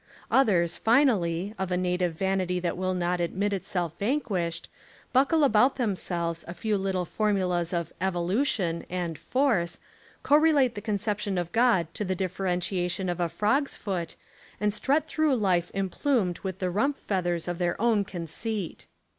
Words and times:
Others, 0.31 0.79
finally, 0.79 1.53
of 1.59 1.71
a 1.71 1.77
native 1.77 2.13
vanity 2.17 2.59
that 2.59 2.75
will 2.75 2.95
not 2.95 3.21
admit 3.21 3.53
itself 3.53 3.93
vanquished, 3.99 4.67
buckle 5.13 5.43
about 5.43 5.75
them 5.75 5.95
selves 5.95 6.43
a 6.47 6.55
few 6.55 6.75
little 6.75 7.05
formulas 7.05 7.71
of 7.71 7.93
"evolution" 8.01 8.83
and 8.89 9.15
"force," 9.19 9.77
co 10.23 10.35
relate 10.37 10.73
the 10.73 10.81
conception 10.81 11.37
of 11.37 11.51
God 11.51 11.85
to 11.93 12.03
the 12.03 12.15
differentiation 12.15 13.09
of 13.09 13.19
a 13.19 13.29
frog's 13.29 13.75
foot, 13.75 14.15
and 14.59 14.73
strut 14.73 15.05
through 15.05 15.35
life 15.35 15.69
emplumed 15.75 16.39
with 16.39 16.57
the 16.57 16.71
rump 16.71 16.97
feathers 16.97 17.47
of 17.47 17.59
their 17.59 17.79
own 17.79 18.03
conceit. 18.03 18.87